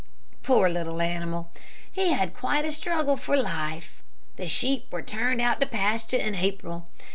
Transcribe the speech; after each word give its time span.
Poor 0.41 0.67
little 0.67 0.99
animal! 0.99 1.51
he 1.91 2.09
had 2.13 2.33
quite 2.33 2.65
a 2.65 2.71
struggle 2.71 3.15
for 3.15 3.37
life. 3.37 4.01
The 4.35 4.47
sheep 4.47 4.87
were 4.89 5.03
turned 5.03 5.41
out 5.41 5.59
to 5.61 5.67
pasture 5.67 6.17
in 6.17 6.33
April. 6.33 6.87